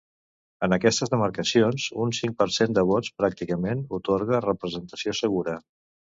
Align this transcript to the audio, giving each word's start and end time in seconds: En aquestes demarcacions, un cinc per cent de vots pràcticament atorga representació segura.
En 0.67 0.73
aquestes 0.77 1.11
demarcacions, 1.11 1.85
un 2.05 2.13
cinc 2.21 2.33
per 2.39 2.47
cent 2.57 2.79
de 2.79 2.85
vots 2.93 3.13
pràcticament 3.21 3.85
atorga 4.01 4.43
representació 4.49 5.17
segura. 5.23 5.57